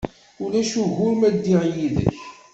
[0.43, 2.15] Ulac ugur ma ddiɣ yid-k?